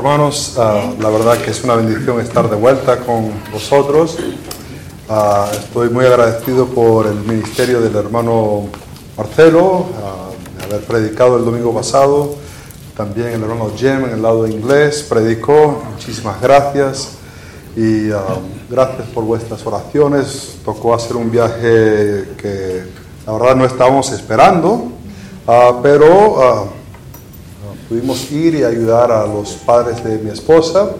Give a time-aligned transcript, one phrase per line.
[0.00, 4.16] Hermanos, ah, la verdad que es una bendición estar de vuelta con vosotros.
[5.08, 8.68] Ah, estoy muy agradecido por el ministerio del hermano
[9.16, 12.39] Marcelo, ah, de haber predicado el domingo pasado.
[13.00, 15.82] También el hermano Jem en el lado inglés predicó.
[15.90, 17.12] Muchísimas gracias.
[17.74, 18.10] Y
[18.68, 20.58] gracias por vuestras oraciones.
[20.62, 22.82] Tocó hacer un viaje que
[23.26, 24.92] la verdad no estábamos esperando,
[25.82, 26.68] pero
[27.88, 30.90] pudimos ir y ayudar a los padres de mi esposa.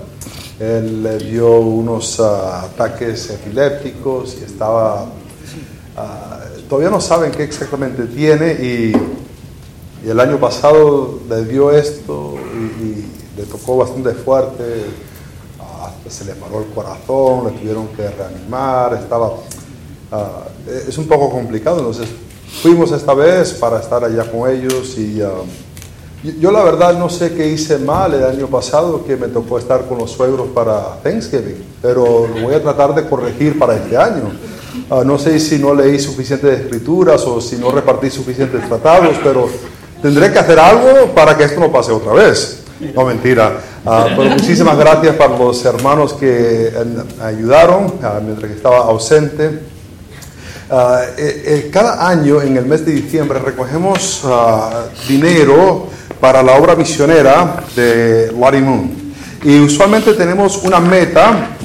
[0.59, 5.05] Él le dio unos ah, ataques epilépticos y estaba...
[6.67, 9.20] Todavía no saben qué exactamente tiene y,
[10.05, 12.35] el año pasado le dio esto
[12.81, 14.85] y, le tocó bastante fuerte.
[15.59, 19.33] Hasta se le paró el corazón, le tuvieron que reanimar, estaba...
[20.13, 20.45] Ah,
[20.89, 22.09] es un poco complicado, entonces
[22.61, 25.23] fuimos esta vez para estar allá con ellos y
[26.39, 29.87] yo la verdad no sé qué hice mal el año pasado que me tocó estar
[29.87, 34.31] con los suegros para Thanksgiving, pero lo voy a tratar de corregir para este año.
[34.91, 39.49] Ah, no sé si no leí suficientes escrituras o si no repartí suficientes tratados, pero
[40.03, 42.63] tendré que hacer algo para que esto no pase otra vez.
[42.95, 43.61] No, mentira.
[43.85, 46.73] Ah, pero muchísimas gracias para los hermanos que
[47.23, 49.61] ayudaron ah, mientras que estaba ausente.
[50.73, 54.25] Eh, eh, cada año en el mes de diciembre recogemos
[55.09, 55.89] dinero
[56.21, 59.13] para la obra misionera de Lottie Moon.
[59.43, 61.57] Y usualmente tenemos una meta,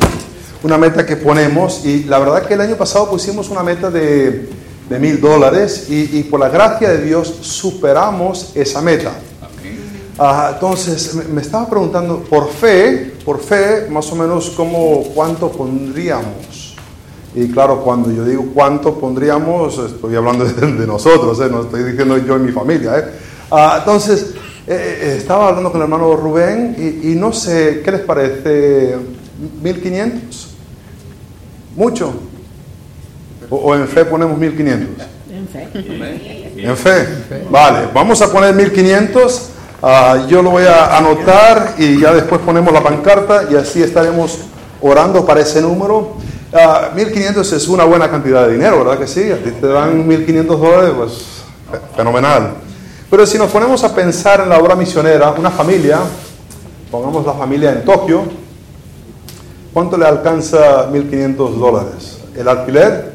[0.63, 4.49] una meta que ponemos, y la verdad que el año pasado pusimos una meta de,
[4.89, 9.13] de mil dólares y, por la gracia de Dios superamos esa meta.
[10.17, 16.75] Ah, entonces me estaba preguntando, por fe, por fe, más o menos, ¿cómo, ¿cuánto pondríamos?
[17.35, 21.49] Y claro, cuando yo digo cuánto pondríamos, estoy hablando de, nosotros, ¿eh?
[21.51, 22.97] no estoy diciendo yo y mi familia.
[22.97, 23.03] ¿eh?
[23.51, 24.33] Ah, entonces,
[24.67, 28.95] eh, eh, estaba hablando con el hermano Rubén y, no sé, ¿qué les parece?
[29.61, 30.47] ¿1500?
[31.75, 32.13] ¿Mucho?
[33.49, 35.05] ¿O, en fe ponemos 1500?
[35.31, 35.67] En fe.
[36.57, 37.07] ¿En fe?
[37.49, 39.49] Vale, vamos a poner 1500.
[39.81, 44.39] Ah, yo lo voy a anotar y ya después ponemos la pancarta y así estaremos
[44.81, 46.13] orando para ese número.
[46.95, 49.31] 1500 ah, es una buena cantidad de dinero, ¿verdad que sí?
[49.31, 51.11] A ti te dan 1500 dólares, pues
[51.95, 52.53] fenomenal.
[53.09, 55.99] Pero si nos ponemos a pensar en la obra misionera, una familia,
[56.89, 58.23] pongamos la familia en Tokio,
[59.73, 62.19] ¿cuánto le alcanza 1.500 dólares?
[62.35, 63.14] ¿El alquiler?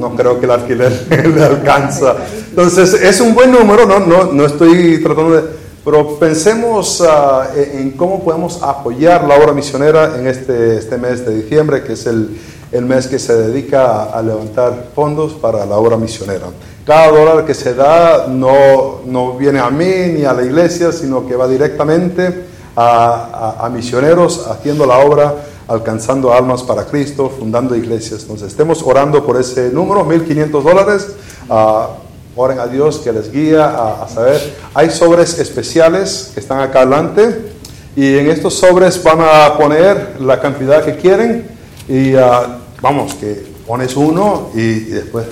[0.00, 2.16] No creo que el alquiler le alcanza.
[2.48, 5.60] Entonces, es un buen número, no, no, no estoy tratando de...
[5.84, 11.42] Pero pensemos ah, en cómo podemos apoyar la obra misionera en este, este mes de
[11.42, 12.38] diciembre, que es el,
[12.72, 16.46] el mes que se dedica a levantar fondos para la obra misionera.
[16.86, 21.26] Cada dólar que se da no, no viene a mí ni a la iglesia, sino
[21.26, 22.44] que va directamente
[22.76, 25.34] a, a, misioneros haciendo la obra,
[25.70, 28.22] alcanzando almas para Cristo, fundando iglesias.
[28.22, 31.08] Entonces, estemos orando por ese número, 1.500 dólares.
[31.48, 31.86] Uh,
[32.34, 33.66] oren a Dios que les guía
[34.02, 34.56] a, saber.
[34.74, 37.52] Hay sobres especiales que están acá adelante
[37.94, 41.46] y en estos sobres van a poner la cantidad que quieren
[41.88, 42.20] y uh,
[42.82, 45.26] vamos, que pones uno y después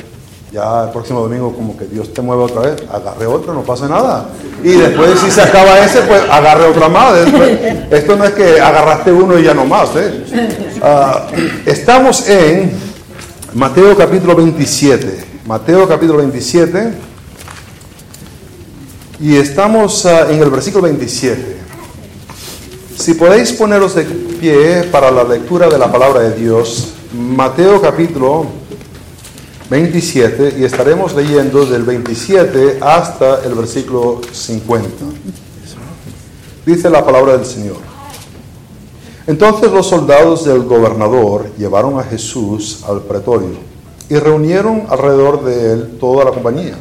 [0.53, 3.89] ya el próximo domingo como que Dios te mueve otra vez, agarre otro, no pasa
[3.89, 4.29] nada.
[4.63, 7.15] Y después si se acaba ese, pues agarre otra más.
[7.91, 9.91] esto no es que agarraste uno y ya no más.
[9.97, 10.25] ¿eh?
[10.83, 11.27] Ah,
[11.67, 12.73] estamos en
[13.55, 15.27] Mateo capítulo 27.
[15.47, 16.93] Mateo capítulo 27.
[19.21, 21.59] Y estamos ah, en el versículo 27.
[22.97, 28.47] Si podéis poneros de pie para la lectura de la palabra de Dios, Mateo capítulo
[29.71, 34.89] 27 y estaremos leyendo del 27 hasta el versículo 50.
[36.65, 37.76] Dice la palabra del Señor.
[39.26, 43.59] Entonces los soldados del gobernador llevaron a Jesús al pretorio
[44.09, 46.79] y reunieron alrededor de él toda la compañía.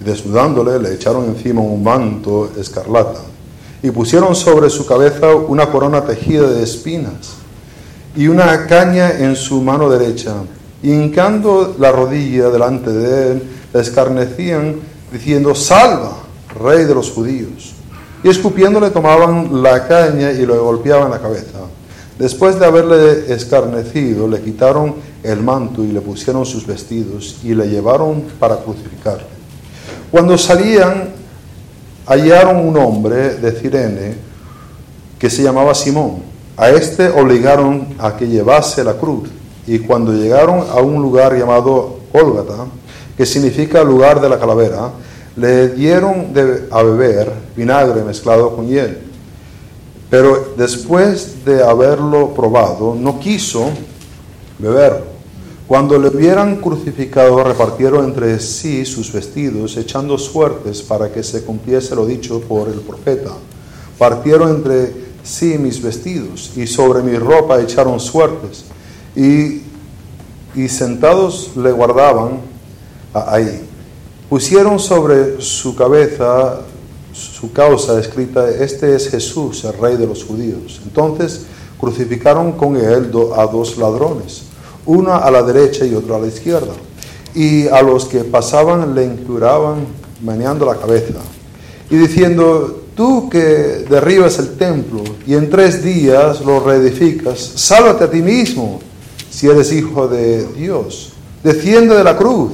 [0.00, 3.20] Y desnudándole le echaron encima un manto escarlata
[3.80, 7.36] y pusieron sobre su cabeza una corona tejida de espinas
[8.16, 10.34] y una caña en su mano derecha
[10.82, 13.42] y hincando la rodilla delante de él,
[13.72, 14.76] le escarnecían
[15.12, 16.18] diciendo, salva,
[16.60, 17.74] rey de los judíos.
[18.22, 21.58] Y escupiéndole tomaban la caña y lo golpeaban la cabeza.
[22.18, 27.68] Después de haberle escarnecido, le quitaron el manto y le pusieron sus vestidos y le
[27.68, 29.26] llevaron para crucificarle.
[30.10, 31.10] Cuando salían,
[32.06, 34.14] hallaron un hombre de Cirene,
[35.18, 36.22] que se llamaba Simón.
[36.56, 39.28] A este obligaron a que llevase la cruz.
[39.68, 42.66] Y cuando llegaron a un lugar llamado Gólgata,
[43.18, 44.90] que significa lugar de la calavera,
[45.36, 46.32] le dieron
[46.70, 48.98] a beber vinagre mezclado con hiel.
[50.08, 53.68] Pero después de haberlo probado, no quiso
[54.58, 55.18] beberlo.
[55.66, 61.94] Cuando le hubieran crucificado, repartieron entre sí sus vestidos, echando suertes para que se cumpliese
[61.94, 63.32] lo dicho por el profeta.
[63.98, 68.64] Partieron entre sí mis vestidos y sobre mi ropa echaron suertes.
[69.18, 69.62] Y,
[70.54, 72.40] y sentados le guardaban
[73.12, 73.68] ahí.
[74.30, 76.60] Pusieron sobre su cabeza
[77.12, 80.80] su causa escrita, este es Jesús, el rey de los judíos.
[80.84, 81.46] Entonces
[81.80, 84.48] crucificaron con él a dos ladrones
[84.88, 86.72] uno a la derecha y otro a la izquierda.
[87.34, 89.86] Y a los que pasaban le incuraban
[90.24, 91.20] meneando la cabeza
[91.90, 98.10] y diciendo, tú que derribas el templo y en tres días lo reedificas, sálvate a
[98.10, 98.80] ti mismo
[99.30, 101.12] si eres hijo de Dios.
[101.42, 102.52] Desciende de la cruz.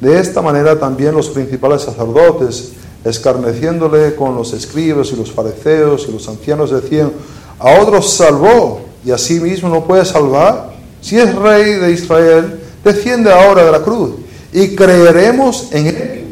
[0.00, 2.72] De esta manera también los principales sacerdotes,
[3.04, 7.12] escarneciéndole con los escribas y los fariseos y los ancianos, decían,
[7.58, 10.72] a otros salvó y a sí mismo no puede salvar.
[11.00, 14.12] Si es rey de Israel, desciende ahora de la cruz
[14.52, 16.24] y creeremos en él.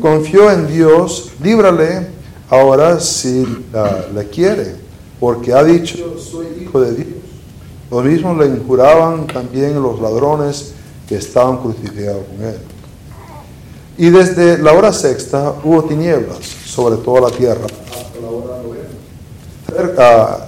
[0.00, 2.08] Confió en Dios, líbrale
[2.50, 3.46] ahora si
[4.14, 4.74] le quiere,
[5.18, 7.23] porque ha dicho, soy hijo de Dios.
[7.90, 10.72] Lo mismo le injuraban también los ladrones
[11.08, 12.58] que estaban crucificados con él.
[13.96, 20.38] Y desde la hora sexta hubo tinieblas sobre toda la tierra hasta la hora novena.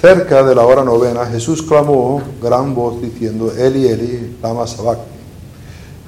[0.00, 5.16] Cerca de la hora novena, Jesús clamó gran voz diciendo, Eli, Eli, lama sabacti.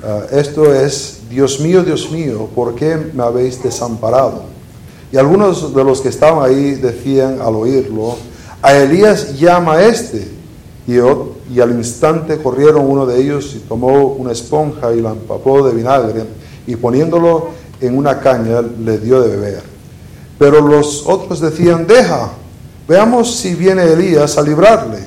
[0.02, 4.42] Ah, esto es, Dios mío, Dios mío, ¿por qué me habéis desamparado?
[5.10, 8.16] Y algunos de los que estaban ahí decían al oírlo,
[8.62, 10.38] a Elías llama este.
[10.88, 15.73] Y, al instante corrieron uno de ellos y tomó una esponja y la empapó de
[15.73, 16.25] vinagre
[16.67, 17.50] y poniéndolo
[17.81, 19.62] en una caña le dio de beber.
[20.38, 22.32] Pero los otros decían, deja,
[22.88, 25.00] Veamos si viene Elías a librarle.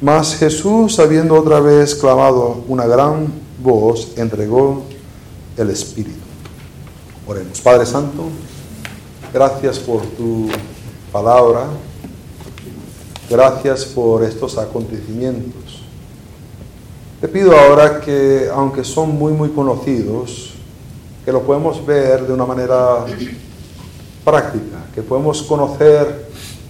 [0.00, 3.28] Mas Jesús, habiendo otra vez clamado una gran
[3.62, 4.82] voz, entregó
[5.56, 6.18] el Espíritu.
[7.28, 7.60] Oremos.
[7.60, 8.24] Padre Santo,
[9.32, 10.48] gracias por tu
[11.12, 11.66] palabra.
[13.28, 15.82] Gracias por estos acontecimientos.
[17.20, 20.54] Te pido ahora que, aunque son muy, muy conocidos,
[21.24, 23.04] que lo podemos ver de una manera
[24.24, 26.26] práctica, que podemos conocer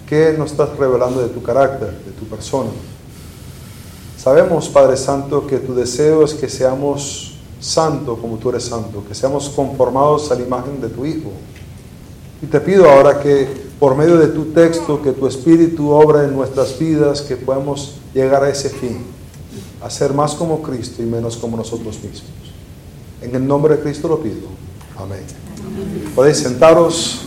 [0.06, 2.70] ¿Qué nos estás revelando de tu carácter, de tu persona?
[4.16, 9.16] Sabemos, Padre Santo, que tu deseo es que seamos santos como tú eres santo, que
[9.16, 11.32] seamos conformados a la imagen de tu Hijo.
[12.40, 16.34] Y te pido ahora que por medio de tu texto, que tu Espíritu obra en
[16.34, 19.04] nuestras vidas, que podamos llegar a ese fin,
[19.82, 22.24] a ser más como Cristo y menos como nosotros mismos.
[23.20, 24.48] En el nombre de Cristo lo pido.
[24.96, 25.20] Amén.
[26.14, 27.20] Podéis sentaros.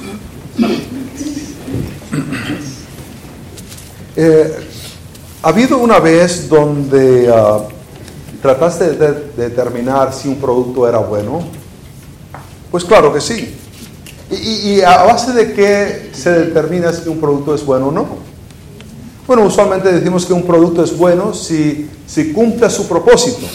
[4.15, 4.53] Eh,
[5.41, 7.59] ¿Ha habido una vez donde ah,
[8.41, 11.41] trataste de, determinar si un producto era bueno?
[12.71, 13.55] Pues claro que sí.
[14.31, 18.07] ¿Y, a base de qué se determina si un producto es bueno o no?
[19.25, 23.47] Bueno, usualmente decimos que un producto es bueno si, si cumple su propósito.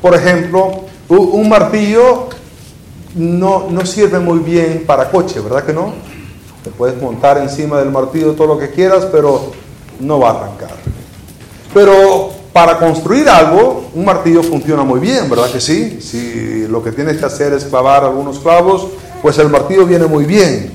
[0.00, 2.28] Por ejemplo, un martillo
[3.14, 5.92] no, no sirve muy bien para coche, ¿verdad que no?
[6.64, 9.52] Te puedes montar encima del martillo todo lo que quieras, pero
[10.00, 10.76] no va a arrancar.
[11.74, 16.00] Pero para construir algo, un martillo funciona muy bien, ¿verdad que sí?
[16.00, 18.88] Si lo que tienes que hacer es clavar algunos clavos,
[19.22, 20.72] pues el martillo viene muy bien.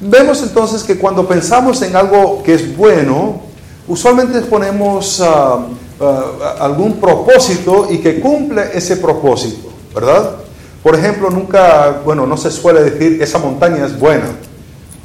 [0.00, 3.40] Vemos entonces que cuando pensamos en algo que es bueno,
[3.86, 5.66] usualmente ponemos ah,
[6.00, 10.32] ah, algún propósito y que cumple ese propósito, ¿verdad?
[10.82, 14.26] Por ejemplo, nunca, bueno, no se suele decir esa montaña es buena.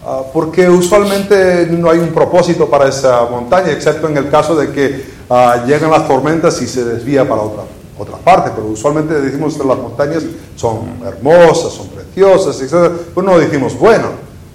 [0.06, 4.72] Ah, porque usualmente no hay un propósito para esa montaña, excepto en el caso de
[4.72, 5.20] que
[5.68, 7.64] llegan las tormentas y se desvía para otra,
[7.98, 10.24] otra parte, pero usualmente decimos que las montañas
[10.56, 12.92] son hermosas, son etc.
[13.14, 14.10] Pues no decimos, bueno,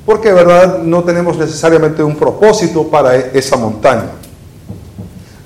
[0.06, 4.10] porque verdad no tenemos necesariamente un propósito para e, esa montaña.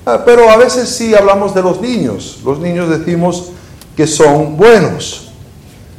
[0.05, 3.51] Ah, pero a veces sí hablamos de los niños, los niños decimos
[3.95, 5.29] que son buenos.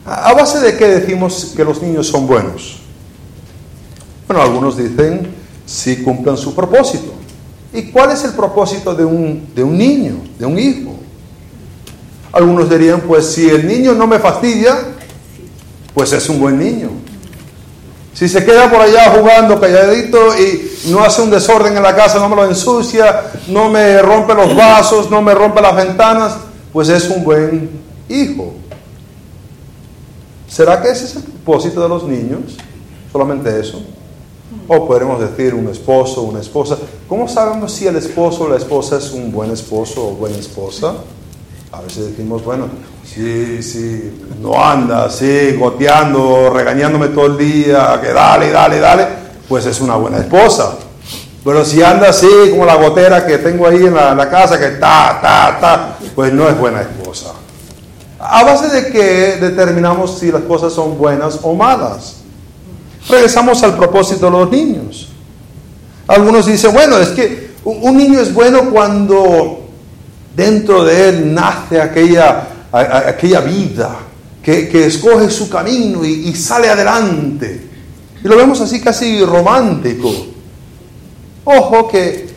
[0.04, 2.80] ¿A base de qué decimos que los niños son buenos?
[4.26, 5.34] Bueno, algunos dicen
[5.66, 7.12] si cumplan su propósito.
[7.72, 10.94] ¿Y cuál es el propósito de un, de un niño, de un hijo?
[12.32, 14.76] Algunos dirían, pues si el niño no me fastidia,
[15.94, 16.90] pues es un buen niño.
[18.14, 22.18] Si se queda por allá jugando calladito y no hace un desorden en la casa,
[22.18, 26.36] no me lo ensucia, no me rompe los vasos, no me rompe las ventanas,
[26.72, 27.70] pues es un buen
[28.08, 28.54] hijo.
[30.48, 32.56] ¿Será que ese es el propósito de los niños?
[33.12, 33.80] Solamente eso.
[34.66, 36.76] O podremos decir un esposo, una esposa.
[37.08, 40.94] ¿Cómo sabemos si el esposo o la esposa es un buen esposo o buena esposa?
[41.72, 42.66] A veces decimos, bueno,
[43.04, 49.06] sí, sí, no anda así, goteando, regañándome todo el día, que dale, dale, dale,
[49.48, 50.74] pues es una buena esposa.
[51.44, 55.20] Pero si anda así, como la gotera que tengo ahí en la, casa, que ta,
[55.22, 57.34] ta, ta, pues no es buena esposa.
[58.18, 62.16] ¿A base de que determinamos si las cosas son buenas o malas?
[63.08, 65.08] Regresamos al propósito de los niños.
[66.06, 69.59] Algunos dicen, bueno, es que un niño es bueno cuando
[70.34, 73.98] dentro de él nace aquella, aquella vida
[74.42, 77.68] que, escoge su camino y, sale adelante.
[78.22, 80.10] Y lo vemos así casi romántico.
[81.44, 82.28] Ojo que,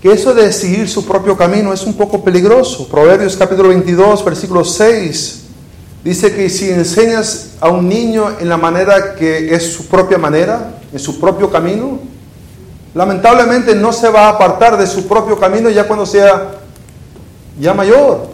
[0.00, 2.88] que eso de seguir su propio camino es un poco peligroso.
[2.88, 5.42] Proverbios capítulo 22, versículo 6,
[6.04, 10.78] dice que si enseñas a un niño en la manera que es su propia manera,
[10.92, 11.98] en su propio camino,
[12.94, 16.61] lamentablemente no se va a apartar de su propio camino ya cuando sea
[17.62, 18.26] ya mayor.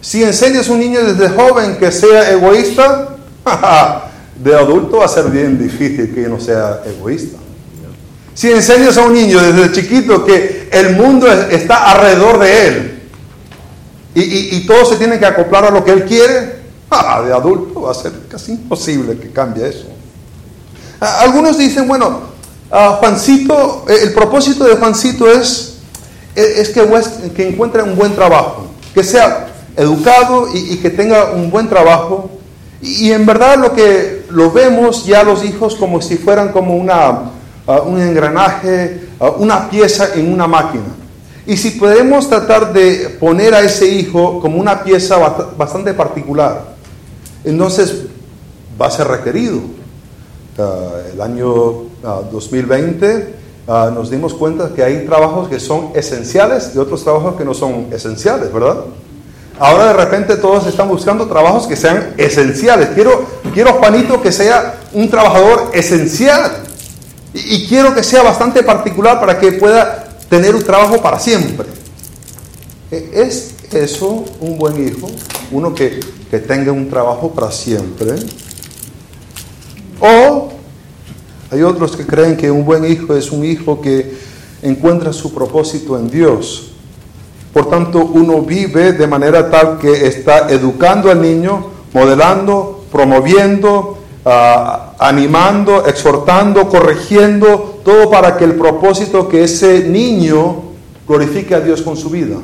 [0.00, 3.16] Si enseñas a un niño desde joven que sea egoísta,
[4.42, 7.38] de adulto va a ser bien difícil que no sea egoísta.
[8.32, 13.02] Si enseñas a un niño desde chiquito que el mundo está alrededor de él
[14.14, 16.58] y, todo se tiene que acoplar a lo que él quiere,
[17.26, 19.86] de adulto va a ser casi imposible que cambie eso.
[21.00, 22.20] Algunos dicen, bueno,
[22.70, 25.67] Juancito, el propósito de Juancito es
[26.38, 32.30] es que, encuentre un buen trabajo, que sea educado y, que tenga un buen trabajo.
[32.80, 37.32] Y, en verdad lo que lo vemos ya los hijos como si fueran como una,
[37.66, 40.84] uh, un engranaje, uh, una pieza en una máquina.
[41.46, 45.16] Y si podemos tratar de poner a ese hijo como una pieza
[45.56, 46.74] bastante particular,
[47.42, 48.02] entonces
[48.80, 49.58] va a ser requerido.
[50.58, 51.84] Uh, el año
[52.32, 53.37] 2020
[53.70, 57.52] Ah, nos dimos cuenta que hay trabajos que son esenciales y otros trabajos que no
[57.52, 58.78] son esenciales, ¿verdad?
[59.58, 62.88] Ahora de repente todos están buscando trabajos que sean esenciales.
[62.94, 66.50] Quiero, quiero Juanito que sea un trabajador esencial
[67.34, 71.66] y, y quiero que sea bastante particular para que pueda tener un trabajo para siempre.
[72.90, 75.10] E, ¿Es eso un buen hijo?
[75.50, 78.14] Uno que, que tenga un trabajo para siempre.
[80.00, 80.47] O
[81.50, 84.12] hay otros que creen que un buen hijo es un hijo que
[84.62, 86.72] encuentra su propósito en Dios.
[87.52, 94.92] Por tanto, uno vive de manera tal que está educando al niño, modelando, promoviendo, ah,
[94.98, 100.56] animando, exhortando, corrigiendo, todo para que el propósito que ese niño
[101.06, 102.36] glorifique a Dios con su vida.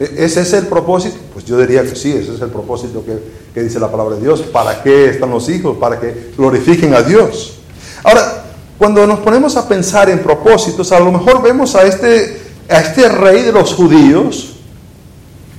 [0.00, 1.16] ¿E-, ¿Ese es el propósito?
[1.32, 4.40] Pues yo diría que sí, ese es el propósito que, dice la palabra de Dios.
[4.40, 5.76] ¿Para qué están los hijos?
[5.76, 7.58] Para que glorifiquen a Dios.
[8.02, 8.44] Ahora,
[8.78, 13.08] cuando nos ponemos a pensar en propósitos, a lo mejor vemos a este, a este
[13.10, 14.54] rey de los judíos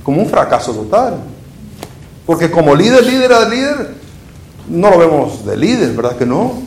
[0.02, 1.18] como un fracaso total.
[2.26, 3.94] Porque como líder, líder líder,
[4.68, 6.62] no lo vemos de líder, ¿verdad que no?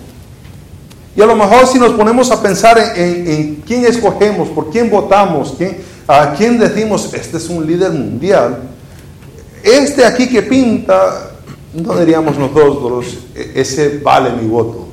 [1.16, 4.90] Y a lo mejor si nos ponemos a pensar en, en quién escogemos, por quién
[4.90, 5.78] votamos, quién,
[6.08, 8.60] a quién decimos, este es un líder mundial,
[9.64, 11.32] este aquí que pinta,
[11.74, 14.88] no diríamos nosotros, e-, ese vale mi voto.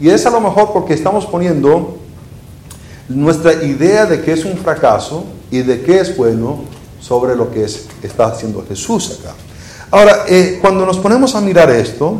[0.00, 1.98] Y es a lo mejor porque estamos poniendo
[3.08, 6.64] nuestra idea de que es un fracaso y de que es bueno
[7.00, 9.34] sobre lo que es, está haciendo Jesús acá.
[9.90, 12.16] Ahora, eh, cuando nos ponemos a mirar esto,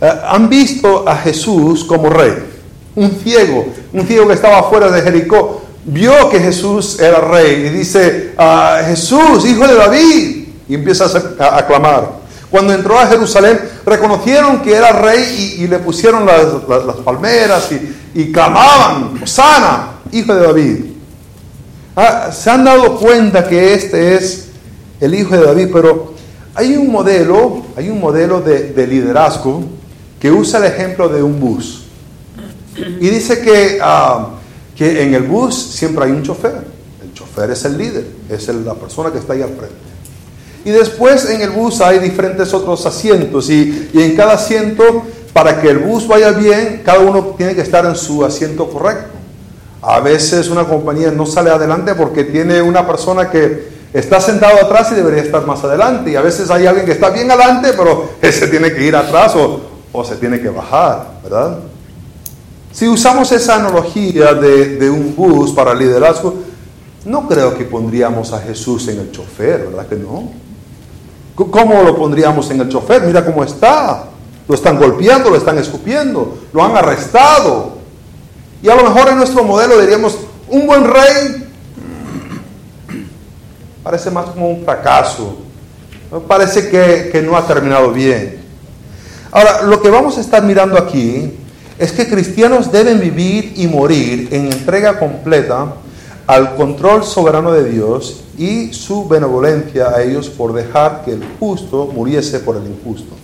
[0.00, 2.32] eh, han visto a Jesús como rey,
[2.94, 7.68] un ciego, un ciego que estaba fuera de Jericó, vio que Jesús era rey y
[7.70, 11.06] dice, ah, Jesús, hijo de David, y empieza
[11.38, 12.22] a, aclamar.
[12.50, 17.70] Cuando entró a Jerusalén, reconocieron que era rey y, le pusieron las, palmeras
[18.14, 20.84] y, clamaban, sana, hijo de David.
[21.96, 24.48] Ah, se han dado cuenta que este es
[25.00, 26.14] el hijo de David, pero
[26.54, 29.64] hay un modelo, hay un modelo de, liderazgo
[30.20, 31.84] que usa el ejemplo de un bus.
[32.76, 34.28] Y dice que ah,
[34.76, 36.64] que en el bus siempre hay un chofer.
[37.02, 39.92] El chofer es el líder, es la persona que está ahí al frente.
[40.64, 45.02] Y después en el bus hay diferentes otros asientos y, en cada asiento,
[45.32, 49.10] para que el bus vaya bien, cada uno tiene que estar en su asiento correcto.
[49.80, 54.88] A veces una compañía no sale adelante porque tiene una persona que, está sentado atrás
[54.92, 56.12] y debería estar más adelante.
[56.12, 59.34] Y a veces hay alguien que está bien adelante, pero ese tiene que ir atrás
[59.36, 59.60] o,
[59.92, 61.58] o se tiene que bajar, ¿verdad?
[62.72, 66.34] Si usamos esa analogía de, de un bus para liderazgo,
[67.04, 70.30] no creo que pondríamos a Jesús en el chofer, ¿verdad que no?
[71.34, 73.02] ¿Cómo lo pondríamos en el chofer?
[73.02, 74.04] Mira cómo está.
[74.48, 77.78] Lo están golpeando, lo están escupiendo, lo han arrestado.
[78.62, 81.48] Y a lo mejor en nuestro modelo diríamos, un buen rey
[83.82, 85.38] parece más como un fracaso.
[86.28, 88.42] Parece que, que no ha terminado bien.
[89.30, 91.38] Ahora, lo que vamos a estar mirando aquí
[91.82, 95.74] es que cristianos deben vivir y morir en entrega completa
[96.28, 101.90] al control soberano de Dios y su benevolencia a ellos por dejar que el justo
[101.92, 103.16] muriese por el injusto.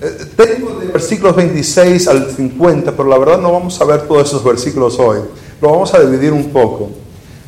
[0.00, 4.28] Eh, tengo de versículos 26 al 50, pero la verdad no vamos a ver todos
[4.28, 5.18] esos versículos hoy.
[5.60, 6.88] Lo vamos a dividir un poco.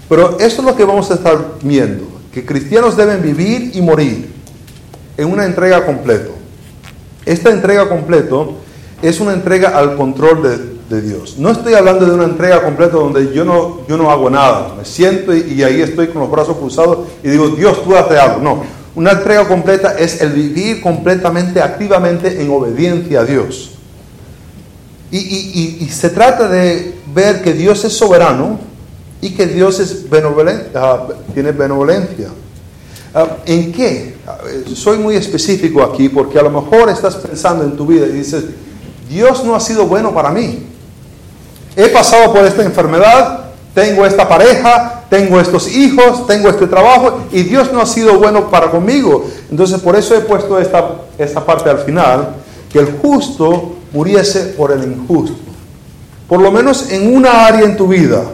[0.07, 4.31] Pero esto es lo que vamos a estar viendo, que cristianos deben vivir y morir
[5.17, 6.29] en una entrega completa.
[7.25, 8.37] Esta entrega completa
[9.03, 10.43] es una entrega al control
[10.89, 11.37] de, Dios.
[11.39, 14.85] No estoy hablando de una entrega completa donde yo no, yo no hago nada, me
[14.85, 18.41] siento y, y ahí estoy con los brazos cruzados y digo, Dios, tú haces algo.
[18.41, 18.63] No,
[18.97, 23.73] una entrega completa es el vivir completamente, activamente en obediencia a Dios.
[25.11, 28.59] Y, se trata de ver que Dios es soberano
[29.21, 30.07] y que Dios es
[30.75, 32.29] ah, tiene benevolencia.
[33.15, 34.17] Ah, ¿En qué?
[34.75, 38.45] Soy muy específico aquí porque a lo mejor estás pensando en tu vida y dices,
[39.09, 40.67] Dios no ha sido bueno para mí.
[41.77, 47.43] He pasado por esta enfermedad, tengo esta pareja, tengo estos hijos, tengo este trabajo y
[47.43, 49.25] Dios no ha sido bueno para conmigo.
[49.51, 52.37] Entonces por eso he puesto esta, esta parte al final,
[52.73, 55.37] que el justo muriese por el injusto.
[56.29, 58.25] Por lo menos en una área en tu vida,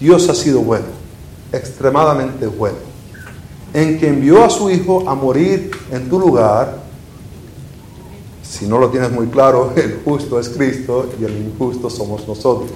[0.00, 0.86] Dios ha sido bueno,
[1.52, 2.78] extremadamente bueno,
[3.72, 6.79] en que envió a su Hijo a morir en tu lugar.
[8.50, 12.70] Si no lo tienes muy claro, el justo es Cristo y el injusto somos nosotros.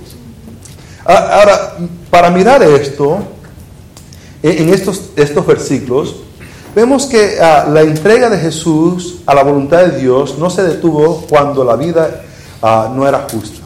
[1.04, 1.76] Ah, ahora,
[2.10, 3.18] para mirar esto,
[4.42, 6.16] en estos, estos versículos,
[6.74, 11.24] vemos que ah, la entrega de Jesús a la voluntad de Dios no se detuvo
[11.28, 12.22] cuando la vida
[12.62, 13.60] ah, no era justa.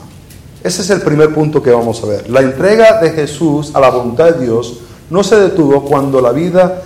[0.64, 2.30] Ese es el primer punto que vamos a ver.
[2.30, 4.80] La entrega de Jesús a la voluntad de Dios
[5.11, 6.82] no se detuvo cuando la vida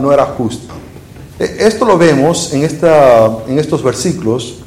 [0.00, 0.72] no era justa.
[1.38, 4.59] E, esto lo vemos en, esta, en estos versículos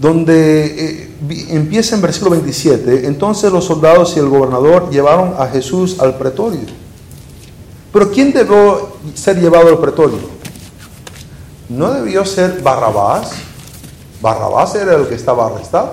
[0.00, 1.10] donde eh,
[1.50, 6.60] empieza en versículo 27, entonces los soldados y el gobernador llevaron a Jesús al pretorio.
[7.92, 10.20] Pero ¿quién debió ser llevado al pretorio?
[11.68, 13.30] ¿No debió ser Barrabás?
[14.20, 15.92] Barrabás era el que estaba arrestado.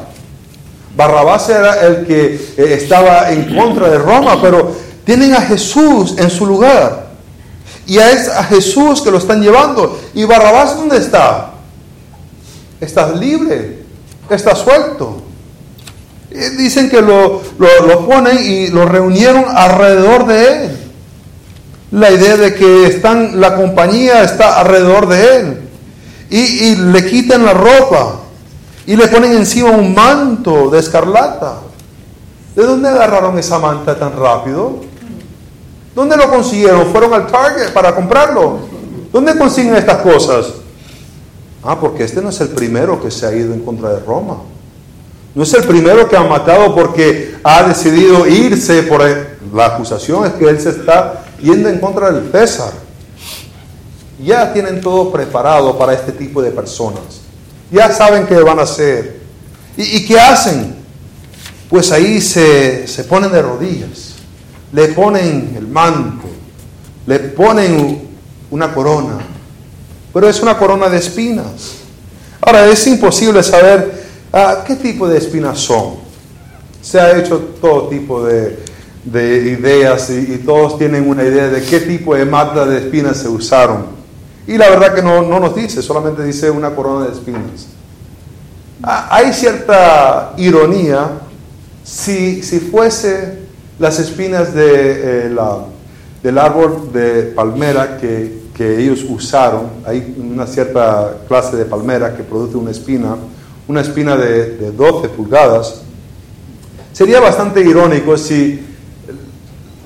[0.95, 4.71] Barrabás era el que eh, estaba en contra de Roma, pero
[5.03, 7.07] tienen a Jesús en su lugar.
[7.87, 9.99] Y es a Jesús que lo están llevando.
[10.13, 11.51] ¿Y Barrabás dónde está?
[12.79, 13.85] Estás libre
[14.29, 15.21] está suelto.
[16.57, 20.77] dicen que lo, lo, ponen y lo reunieron alrededor de él.
[21.91, 25.61] La idea de que están, la compañía está alrededor de él.
[26.29, 28.19] Y, y le quitan la ropa
[28.88, 31.59] y le ponen encima un manto de escarlata.
[32.55, 34.81] ¿De dónde agarraron esa manta tan rápido?
[35.95, 36.88] ¿Dónde lo consiguieron?
[36.91, 38.59] ¿Fueron al Target para comprarlo?
[39.11, 40.47] ¿Dónde consiguen estas cosas?
[41.65, 44.38] Ah, porque este no es el primero que se ha ido en contra de Roma.
[45.34, 49.01] No es el primero que ha matado porque ha decidido irse por
[49.54, 52.71] la acusación es que él se está yendo en contra del César.
[54.23, 57.21] Ya tienen todo preparado para este tipo de personas.
[57.71, 59.21] Ya saben qué van a hacer.
[59.75, 60.75] ¿Y, qué hacen?
[61.69, 64.13] Pues ahí se, se ponen de rodillas,
[64.71, 66.28] le ponen el manto,
[67.08, 68.08] le ponen
[68.51, 69.17] una corona,
[70.15, 71.75] pero es una corona de espinas.
[72.39, 75.95] Ahora, es imposible saber ah, qué tipo de espinas son.
[76.82, 78.58] Se ha hecho todo tipo de,
[79.12, 83.88] ideas y, todos tienen una idea de qué tipo de mata de espinas se usaron.
[84.47, 87.67] Y la verdad que no, nos dice, solamente dice una corona de espinas.
[88.84, 91.10] Ah, hay cierta ironía
[91.84, 93.39] si, si fuese
[93.80, 95.30] las espinas eh,
[96.23, 102.23] del árbol de palmera que que ellos usaron, hay una cierta clase de palmera que
[102.23, 103.17] produce una espina,
[103.67, 105.81] una espina de, 12 pulgadas.
[106.93, 108.65] Sería bastante irónico si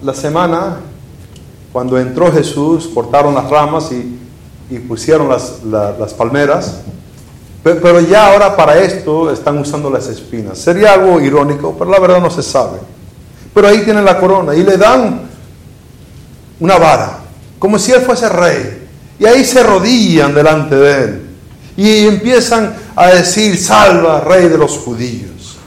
[0.03, 0.77] la semana,
[1.73, 4.17] cuando entró Jesús, cortaron las ramas y,
[4.87, 6.81] pusieron las, las palmeras,
[7.63, 10.59] pero ya ahora para esto están usando las espinas.
[10.59, 12.77] Sería algo irónico, pero la verdad no se sabe.
[13.51, 15.21] Pero ahí tienen la corona y le dan
[16.59, 17.28] una vara
[17.59, 18.87] como si él fuese rey.
[19.19, 21.21] Y ahí se rodillan delante de él.
[21.75, 25.57] Y empiezan a decir, salva, rey de los judíos.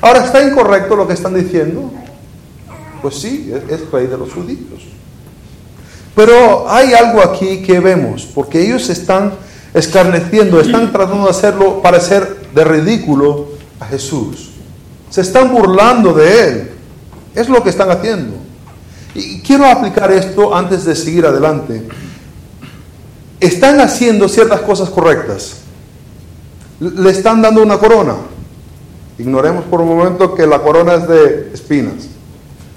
[0.00, 1.90] Ahora, ¿está incorrecto lo que están diciendo?
[3.00, 4.82] Pues sí, es, rey de los judíos.
[6.14, 9.32] Pero hay algo aquí que vemos, porque ellos están
[9.72, 14.50] escarneciendo, están tratando de hacerlo parecer de ridículo a Jesús.
[15.08, 16.70] Se están burlando de él.
[17.34, 18.36] Es lo que están haciendo.
[19.14, 21.86] Y quiero aplicar esto antes de seguir adelante.
[23.40, 25.56] Están haciendo ciertas cosas correctas.
[26.78, 28.14] Le están dando una corona.
[29.18, 32.06] Ignoremos por un momento que la corona es de espinas.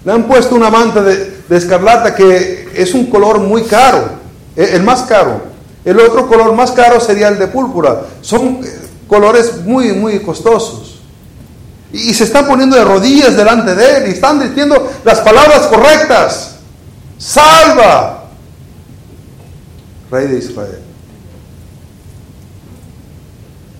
[0.03, 4.09] Le han puesto una manta de, escarlata que es un color muy caro,
[4.55, 5.41] e, el más caro.
[5.85, 8.01] El otro color más caro sería el de púrpura.
[8.21, 10.92] Son eh, colores muy, muy costosos.
[11.93, 16.55] Y se están poniendo de rodillas delante de él y están diciendo las palabras correctas.
[17.19, 18.25] Salva,
[20.09, 20.79] Rey de Israel.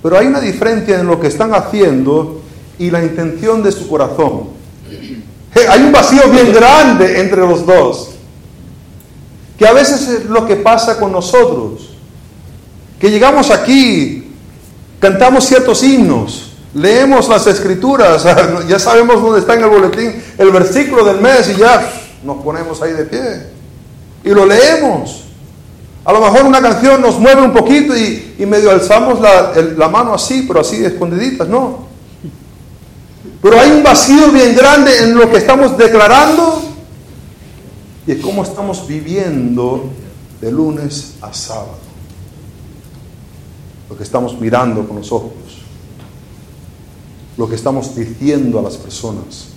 [0.04, 2.42] Pero hay una diferencia en lo que están haciendo
[2.78, 4.50] y la intención de su corazón.
[5.70, 8.12] Hay un vacío bien grande entre los dos.
[9.58, 11.96] Que a veces es lo que pasa con nosotros.
[13.00, 14.32] Que llegamos aquí,
[15.00, 18.26] cantamos ciertos himnos, leemos las escrituras,
[18.68, 21.90] ya sabemos dónde está en el boletín el versículo del mes y ya
[22.24, 23.48] nos ponemos ahí de pie.
[24.24, 25.24] Y lo leemos.
[26.06, 30.14] A lo mejor una canción nos mueve un poquito y, medio alzamos la, la, mano
[30.14, 31.88] así, pero así escondiditas, no.
[33.42, 36.62] Pero hay un vacío bien grande en lo que estamos declarando
[38.06, 39.90] y en cómo estamos viviendo
[40.42, 41.78] de lunes a sábado.
[43.90, 45.32] Lo que estamos mirando con los ojos,
[47.38, 49.50] lo que estamos diciendo a las personas,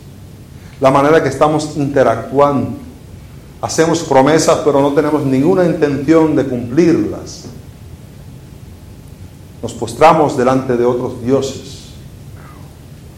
[0.81, 2.87] la manera que estamos interactuando
[3.61, 7.45] Hacemos promesas pero no tenemos ninguna intención de cumplirlas.
[9.63, 11.87] Nos postramos delante de otros dioses.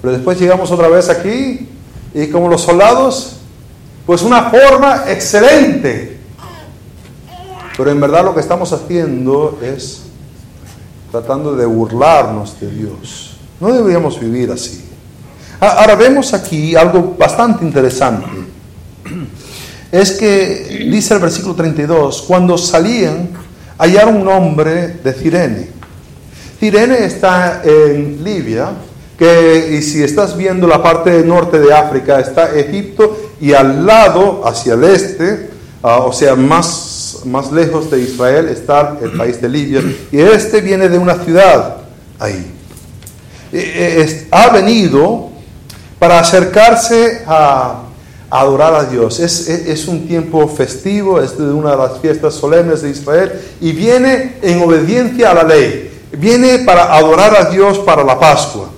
[0.00, 1.68] Pero después llegamos otra vez aquí
[2.14, 3.38] y como los soldados,
[4.06, 6.18] pues una forma excelente.
[7.76, 10.02] Pero en verdad lo que estamos haciendo es
[11.10, 13.27] tratando de burlarnos de Dios.
[13.60, 14.84] No deberíamos vivir así.
[15.60, 18.26] Ahora vemos aquí algo bastante interesante
[19.90, 23.30] es que dice el versículo 32, cuando salían
[23.78, 25.68] hallaron un hombre de Cirene.
[26.58, 28.70] Cirene está en Libia,
[29.16, 34.42] que y si estás viendo la parte norte de África está Egipto y al lado,
[34.44, 35.50] hacia el este,
[35.82, 40.60] ah, o sea, más, más lejos de Israel está el país de Libia y este
[40.60, 41.78] viene de una ciudad
[42.18, 42.57] ahí.
[43.52, 45.30] Eh, eh, ha venido
[45.98, 47.82] para acercarse a
[48.30, 49.20] adorar a Dios.
[49.20, 54.62] Es, un tiempo festivo, es una de las fiestas solemnes de Israel y viene en
[54.62, 55.90] obediencia a la ley.
[56.12, 58.70] Viene para adorar a Dios para la Pascua.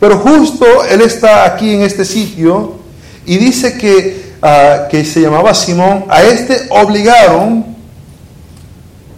[0.00, 2.74] Pero justo él está aquí en este sitio
[3.24, 6.04] y dice que, ah, que se llamaba Simón.
[6.08, 7.73] A este obligaron,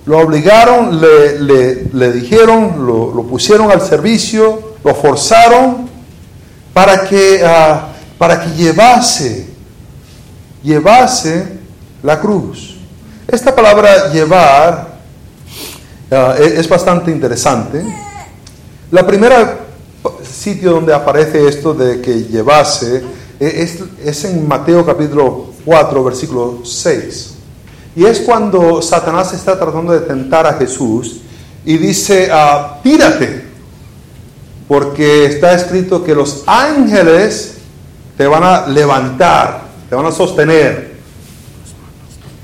[0.06, 5.88] lo obligaron, le, dijeron, lo, pusieron al servicio, lo forzaron
[6.72, 7.42] para que...
[7.44, 9.46] Ah, para que llevase,
[10.62, 11.46] llevase
[12.02, 12.76] la cruz.
[13.28, 14.98] Esta palabra llevar
[16.10, 17.84] ah, e-, es bastante interesante.
[18.90, 19.60] La primera
[20.22, 23.02] sitio donde aparece esto de que llevase
[23.38, 27.35] e-, es, es en Mateo capítulo 4, versículo 6.
[27.96, 31.16] Y es cuando Satanás está tratando de tentar a Jesús
[31.64, 33.42] y dice, ah, tírate,
[34.68, 37.54] porque está escrito que los ángeles
[38.18, 40.94] te van a levantar, te van a sostener.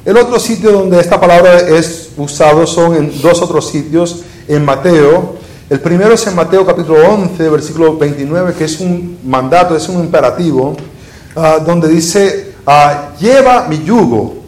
[0.07, 5.37] El otro sitio donde esta palabra es usada son en dos otros sitios, en Mateo.
[5.69, 10.01] El primero es en Mateo capítulo 11, versículo 29, que es un mandato, es un
[10.01, 10.75] imperativo,
[11.37, 14.42] ah, donde dice, ah, lleva mi yugo,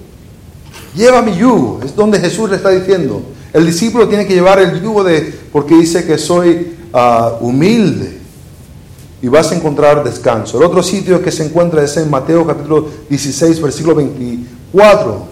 [0.94, 1.80] lleva mi yugo.
[1.84, 3.22] Es donde Jesús le está diciendo.
[3.52, 8.18] El discípulo tiene que llevar el yugo de, porque dice que soy ah, humilde
[9.22, 10.58] y vas a encontrar descanso.
[10.58, 15.26] El otro sitio que se encuentra es en Mateo capítulo 16, versículo 24,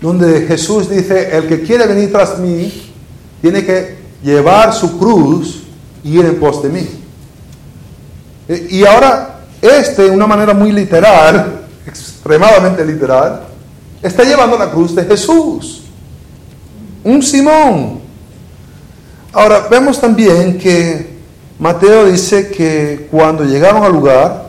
[0.00, 2.72] donde Jesús dice, el que quiere venir tras mí,
[3.42, 5.64] tiene que llevar su cruz
[6.04, 6.88] y ir en pos de mí.
[8.48, 13.47] E, y ahora, este, de una manera muy literal, extremadamente literal,
[14.02, 15.82] está llevando la cruz de Jesús.
[17.04, 18.00] Un Simón.
[19.32, 21.18] Ahora, vemos también que
[21.58, 24.48] Mateo dice que cuando llegaron al lugar,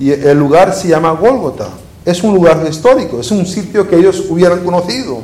[0.00, 1.68] y el lugar se llama Gólgota,
[2.04, 5.20] es un lugar histórico, es un sitio que ellos hubieran conocido.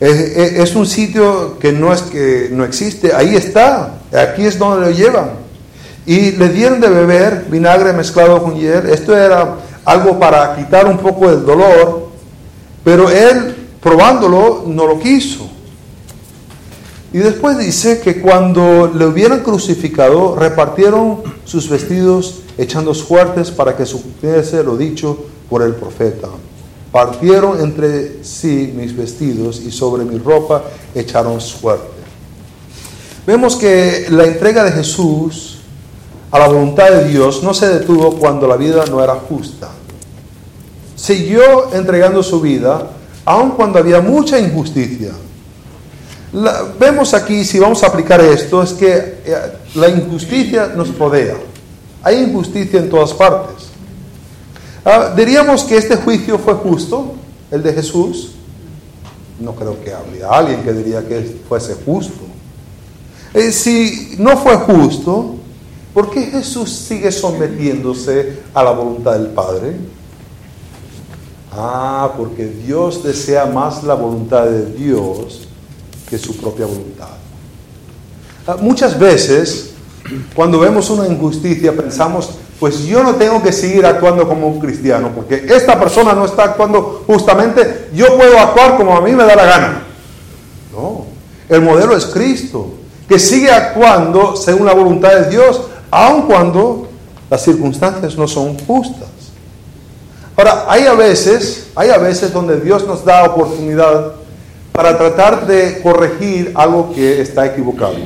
[0.00, 4.92] Es, un sitio que no es que no existe, ahí está, aquí es donde lo
[4.92, 5.30] llevan.
[6.06, 8.88] Y le dieron de beber vinagre mezclado con hiel.
[8.88, 12.07] Esto era algo para quitar un poco el dolor,
[12.88, 15.46] pero él probándolo no lo quiso.
[17.12, 23.84] Y después dice que cuando le hubieran crucificado, repartieron sus vestidos echando suertes para que
[23.84, 25.18] supiese lo dicho
[25.50, 26.28] por el profeta.
[26.90, 32.00] Partieron entre sí mis vestidos y sobre mi ropa echaron suerte.
[33.26, 35.58] Vemos que la entrega de Jesús
[36.30, 39.72] a la voluntad de Dios no se detuvo cuando la vida no era justa.
[40.98, 42.88] Siguió entregando su vida
[43.24, 45.12] aun cuando había mucha injusticia.
[46.78, 49.36] vemos aquí, si vamos a aplicar esto, es que eh,
[49.76, 51.36] la injusticia nos rodea.
[52.02, 53.68] Hay injusticia en todas partes.
[54.84, 57.14] Ah, diríamos que este juicio fue justo,
[57.50, 58.32] el de Jesús.
[59.38, 62.24] No creo que habría alguien que diría que fuese justo.
[63.34, 65.36] Eh, si no fue justo,
[65.94, 69.76] ¿por qué Jesús sigue sometiéndose a la voluntad del Padre?
[71.52, 75.48] Ah, porque Dios desea más la voluntad de Dios
[76.08, 77.08] que su propia voluntad.
[78.46, 79.72] Ah, muchas veces,
[80.34, 85.10] cuando vemos una injusticia, pensamos, pues yo no tengo que seguir actuando como un cristiano,
[85.14, 89.36] porque esta persona no está actuando justamente, yo puedo actuar como a mí me da
[89.36, 89.82] la gana.
[90.72, 91.04] No,
[91.48, 92.74] el modelo es Cristo,
[93.08, 96.88] que sigue actuando según la voluntad de Dios, aun cuando
[97.30, 99.17] las circunstancias no son justas.
[100.38, 104.12] Ahora, hay a veces, hay a veces donde Dios nos da oportunidad
[104.70, 107.96] para tratar de corregir algo que está equivocado.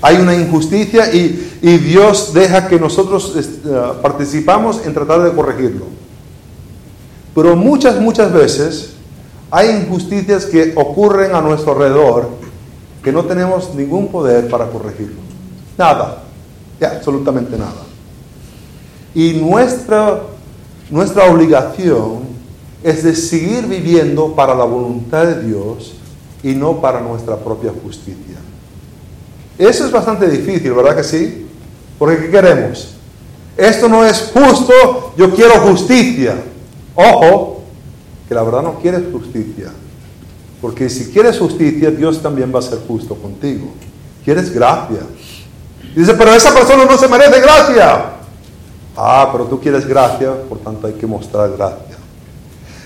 [0.00, 3.42] Hay una injusticia y, Dios deja que nosotros eh,
[4.00, 5.84] participamos en tratar de corregirlo.
[7.34, 8.94] Pero muchas, muchas veces
[9.50, 12.30] hay injusticias que ocurren a nuestro alrededor
[13.04, 15.20] que no tenemos ningún poder para corregirlo.
[15.76, 16.22] Nada,
[16.80, 17.82] absolutamente nada.
[19.14, 20.20] Y nuestra
[20.90, 22.20] nuestra obligación
[22.82, 25.94] es de seguir viviendo para la voluntad de Dios
[26.42, 28.36] y no para nuestra propia justicia.
[29.58, 31.46] Eso es bastante difícil, ¿verdad que sí?
[31.98, 32.94] Porque ¿qué queremos?
[33.56, 36.36] Esto no es justo, yo quiero justicia.
[36.94, 37.62] Ojo,
[38.26, 39.70] que la verdad no quieres justicia.
[40.62, 43.68] Porque si quieres justicia, Dios también va a ser justo contigo.
[44.24, 45.00] Quieres gracia.
[45.94, 48.19] Dice, pero esa persona no se merece gracia.
[49.02, 51.96] Ah, pero tú quieres gracia, por tanto hay que mostrar gracia.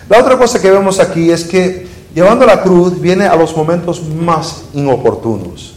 [0.08, 4.00] La otra cosa que vemos aquí es que llevando la cruz viene a los momentos
[4.00, 5.74] más inoportunos.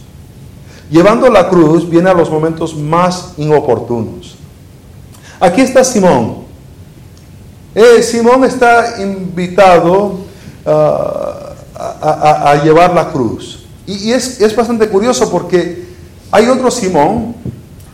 [0.88, 4.36] Llevando la cruz viene a los momentos más inoportunos.
[5.40, 6.44] Aquí está Simón.
[7.74, 10.20] Eh, Simón está invitado
[10.64, 13.66] ah, a, llevar la cruz.
[13.88, 15.88] Y, es, es bastante curioso porque
[16.30, 17.34] hay otro Simón,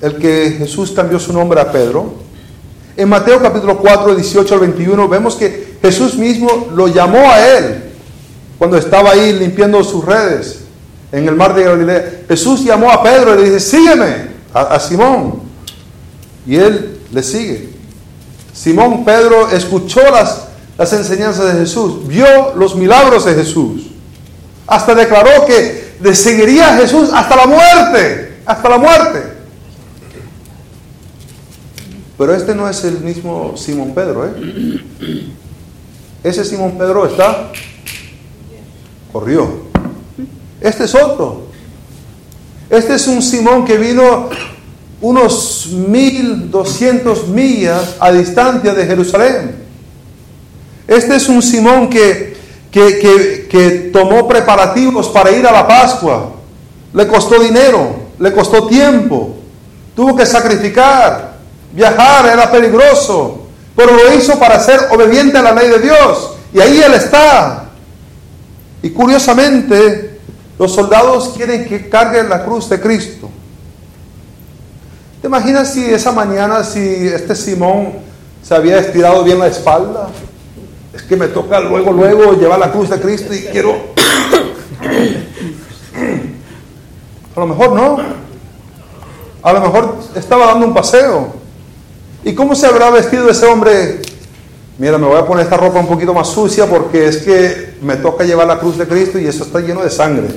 [0.03, 2.24] el que Jesús cambió su nombre a Pedro,
[2.97, 7.85] en Mateo capítulo 4, 18 al 21, vemos que Jesús mismo lo llamó a él
[8.59, 10.61] cuando estaba ahí limpiando sus redes
[11.11, 12.23] en el mar de Galilea.
[12.29, 15.43] Jesús llamó a Pedro y le dice, sígueme, a, Simón.
[16.47, 17.71] Y él le sigue.
[18.53, 20.45] Simón Pedro escuchó las,
[20.79, 23.87] las enseñanzas de Jesús, vio los milagros de Jesús.
[24.67, 29.34] Hasta declaró que le seguiría a Jesús hasta la muerte, hasta la muerte.
[32.17, 34.81] Pero este no es el mismo Simón Pedro, ¿eh?
[36.23, 37.51] Ese Simón Pedro está,
[39.13, 39.65] corrió.
[40.61, 41.49] Este es otro.
[42.71, 44.31] Este es un Simón que vino
[45.01, 49.57] unos mil doscientos millas a distancia de Jerusalén.
[50.87, 52.37] Este es un Simón que,
[52.71, 56.33] que, que tomó preparativos para ir a la Pascua.
[56.93, 59.37] Le costó dinero, le costó tiempo,
[59.97, 61.34] tuvo que sacrificar.
[61.75, 66.35] Viajar era peligroso, pero lo hizo para ser obediente a la ley de Dios.
[66.53, 67.65] Y ahí Él está.
[68.81, 70.21] Y curiosamente,
[70.57, 73.29] los soldados quieren que cargue la cruz de Cristo.
[75.21, 77.95] ¿Te imaginas si esa mañana, si este Simón
[78.43, 80.11] se había estirado bien la espalda?
[80.93, 83.75] Es que me toca luego, luego llevar la cruz de Cristo y quiero...
[87.37, 87.97] A lo mejor no.
[89.43, 91.44] A lo mejor estaba dando un paseo.
[92.25, 94.01] ¿Y cómo se habrá vestido ese hombre?
[94.79, 97.97] Mira, me voy a poner esta ropa un poquito más sucia porque es que me
[97.97, 100.29] toca llevar la cruz de Cristo y eso está lleno de sangre.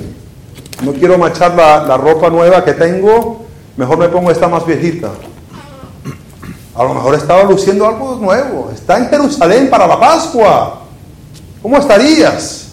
[0.84, 3.46] No quiero manchar la, ropa nueva que tengo,
[3.76, 5.08] mejor me pongo esta más viejita.
[6.74, 8.70] A lo mejor estaba luciendo algo nuevo.
[8.72, 10.82] Está en Jerusalén para la Pascua.
[11.62, 12.66] ¿Cómo estarías?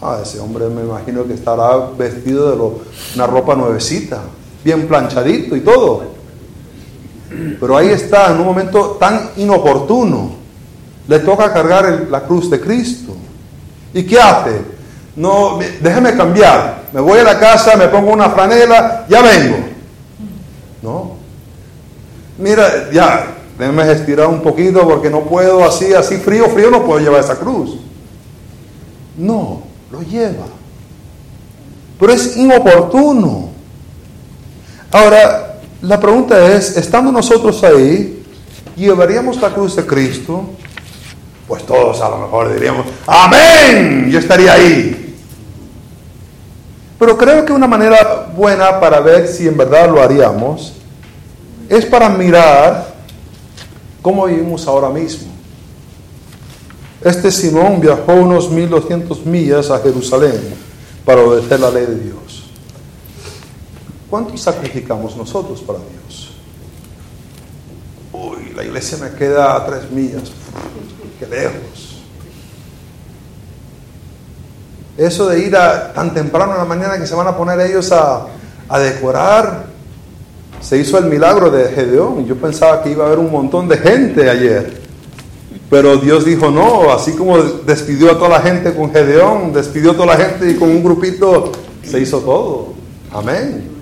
[0.00, 2.76] Ah, ese hombre me imagino que estará vestido de
[3.14, 4.22] una ropa nuevecita,
[4.64, 6.15] bien planchadito y todo.
[7.60, 10.36] Pero ahí está, en un momento tan inoportuno.
[11.08, 13.14] Le toca cargar la cruz de Cristo.
[13.94, 14.60] ¿Y qué hace?
[15.14, 16.86] No, déjeme cambiar.
[16.92, 19.56] Me voy a la casa, me pongo una franela, ya vengo.
[20.82, 21.16] No,
[22.38, 27.00] mira, ya, déjeme estirar un poquito porque no puedo así, así frío, frío, no puedo
[27.00, 27.76] llevar esa cruz.
[29.16, 30.46] No, lo lleva.
[31.98, 33.48] Pero es inoportuno.
[34.92, 35.45] Ahora,
[35.86, 38.24] la pregunta es, estando nosotros ahí,
[38.76, 40.44] ¿llevaríamos la cruz de Cristo?
[41.46, 45.14] Pues todos a lo mejor diríamos, amén, yo estaría ahí.
[46.98, 50.72] Pero creo que una manera buena para ver si en verdad lo haríamos
[51.68, 52.94] es para mirar
[54.02, 55.28] cómo vivimos ahora mismo.
[57.04, 60.40] Este Simón viajó unos 1200 millas a Jerusalén
[61.04, 62.25] para obedecer la ley de Dios.
[64.08, 66.32] ¿Cuánto sacrificamos nosotros para Dios?
[68.12, 70.30] Uy, la iglesia me queda a tres millas.
[71.18, 72.02] Qué lejos.
[74.96, 77.92] Eso de ir a, tan temprano en la mañana que se van a poner ellos
[77.92, 78.26] a,
[78.68, 79.66] a decorar
[80.60, 82.26] se hizo el milagro de Gedeón.
[82.26, 84.80] Yo pensaba que iba a haber un montón de gente ayer.
[85.68, 89.94] Pero Dios dijo no, así como despidió a toda la gente con Gedeón, despidió a
[89.94, 92.72] toda la gente y con un grupito se hizo todo.
[93.12, 93.75] Amén.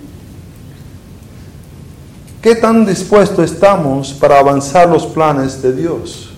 [2.45, 6.29] ¿Qué tan dispuestos estamos para avanzar los planes de Dios?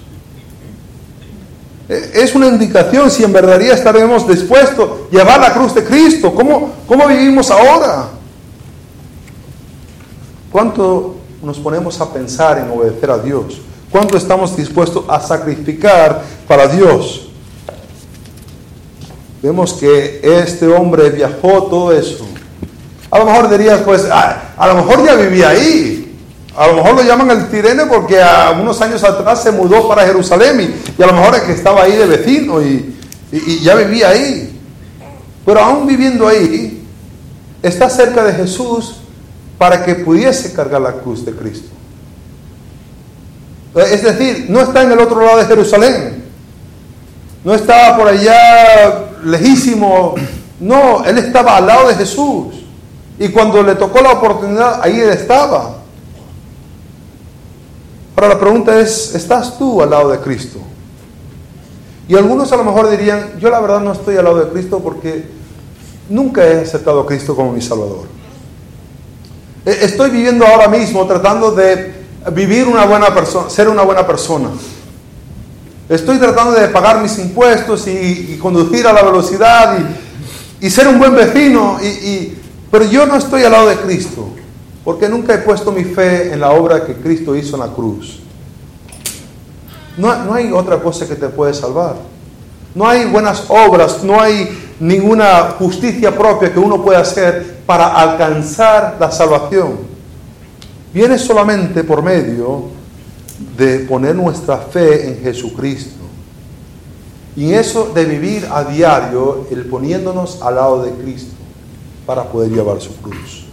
[1.89, 6.33] E, es una indicación si en verdad estaremos dispuestos a llevar la cruz de Cristo.
[6.33, 8.11] ¿Cómo, cómo vivimos ahora?
[10.53, 13.61] ¿Cuánto nos ponemos a pensar en obedecer a Dios?
[13.91, 17.31] ¿Cuánto estamos dispuestos a sacrificar para Dios?
[19.43, 22.36] Vemos que este hombre viajó todo eso.
[23.11, 26.03] A lo mejor dirías, pues, a, lo mejor ya vivía ahí.
[26.57, 30.07] A lo mejor lo llaman el Tirene porque a unos años atrás se mudó para
[30.07, 32.95] Jerusalén y, a lo mejor es que estaba ahí de vecino y
[33.63, 34.59] ya vivía ahí.
[35.45, 36.83] Pero aún viviendo ahí,
[37.63, 38.97] está cerca de Jesús
[39.59, 41.69] para que pudiese cargar la cruz de Cristo.
[43.75, 46.25] Es decir, no está en el otro lado de Jerusalén,
[47.45, 50.15] no estaba por allá lejísimo,
[50.61, 52.66] no, él estaba al lado de Jesús.
[53.19, 55.77] Y cuando le tocó la oportunidad, ahí él estaba.
[58.15, 60.59] Ahora la pregunta es, ¿estás tú al lado de Cristo?
[62.09, 64.81] Y algunos a lo mejor dirían, yo la verdad no estoy al lado de Cristo
[64.83, 65.25] porque
[66.09, 68.05] nunca he aceptado a Cristo como mi Salvador.
[69.65, 71.95] Eh, estoy viviendo ahora mismo tratando de
[72.33, 74.51] vivir una buena persona, ser una buena persona.
[75.89, 79.77] Estoy tratando de pagar mis impuestos y, conducir a la velocidad
[80.61, 82.37] y, ser un buen vecino, y,
[82.71, 84.29] pero yo no estoy al lado de Cristo,
[84.85, 88.21] porque nunca he puesto mi fe en la obra que Cristo hizo en la cruz.
[89.97, 91.97] No, no hay otra cosa que te puede salvar.
[92.75, 98.97] No hay buenas obras, no hay ninguna justicia propia que uno pueda hacer para alcanzar
[99.01, 99.79] la salvación.
[100.93, 102.65] Viene solamente por medio
[103.57, 106.05] de poner nuestra fe en Jesucristo.
[107.35, 111.36] Y eso de vivir a diario, el poniéndonos al lado de Cristo
[112.07, 113.45] para poder llevar su cruz.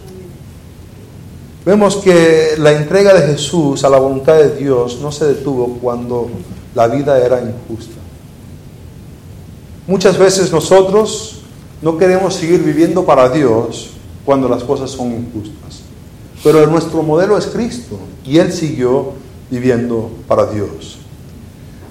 [1.66, 6.28] Vemos que la entrega de Jesús a la voluntad de Dios no se detuvo cuando
[6.74, 7.96] la vida era injusta.
[9.86, 11.40] Muchas veces nosotros
[11.82, 13.90] no queremos seguir viviendo para Dios
[14.24, 15.82] cuando las cosas son injustas.
[16.42, 19.12] Pero nuestro modelo es Cristo y Él siguió
[19.50, 20.98] viviendo para Dios.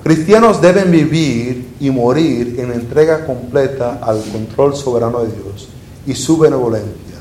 [0.03, 5.69] Cristianos deben vivir y morir en entrega completa al control soberano de Dios
[6.05, 7.17] y su benevolencia.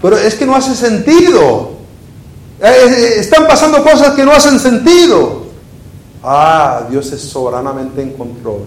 [0.00, 1.70] Pero es que no hace sentido.
[2.60, 5.44] Eh, eh, están pasando cosas que no hacen sentido.
[6.22, 8.62] Ah, Dios es soberanamente en control,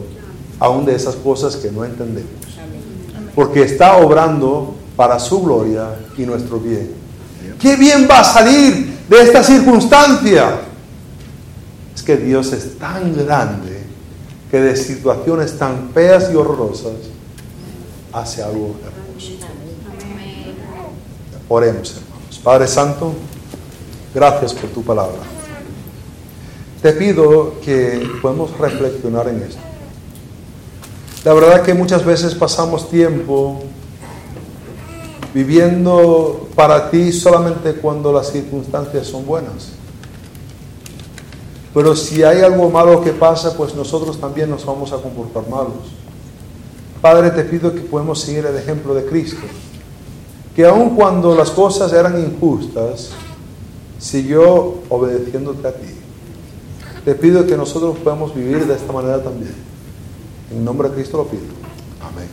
[0.59, 2.32] aún de esas cosas que no entendemos.
[3.36, 6.91] Porque está obrando para su gloria y nuestro bien.
[7.59, 10.61] ¿Qué bien va a salir de esta circunstancia?
[11.95, 13.84] Es que Dios es tan grande
[14.49, 16.93] que de situaciones tan feas y horrorosas
[18.20, 19.32] hace algo hermoso.
[21.49, 22.39] Oremos, hermanos.
[22.43, 23.13] Padre Santo,
[24.13, 25.20] gracias por tu palabra.
[26.82, 29.61] Te pido que podamos reflexionar en esto.
[31.24, 33.59] La verdad que muchas veces pasamos tiempo
[35.34, 39.70] viviendo para ti solamente cuando las circunstancias son buenas.
[41.74, 45.91] Pero si hay algo malo que pasa, pues nosotros también nos vamos a comportar malos.
[47.02, 49.45] Padre, te pido que podemos seguir el ejemplo de Cristo,
[50.56, 53.12] que aun cuando las cosas eran injustas,
[54.00, 55.88] siguió obedeciéndote a ti.
[57.06, 59.54] Te pido que nosotros podamos vivir de esta manera también.
[60.52, 61.43] En nombre de Cristo lo pido.
[62.02, 62.28] Amén.